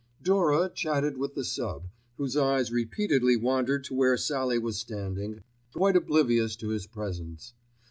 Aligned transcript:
Dora 0.23 0.67
chatted 0.73 1.17
with 1.17 1.35
the 1.35 1.43
sub., 1.45 1.87
whose 2.17 2.35
eyes 2.35 2.71
repeatedly 2.71 3.37
wandered 3.37 3.83
to 3.83 3.93
where 3.93 4.17
Sallie 4.17 4.57
was 4.57 4.79
standing 4.79 5.43
quite 5.73 5.95
oblivious 5.95 6.55
to 6.55 6.69
his 6.69 6.87
presence. 6.87 7.53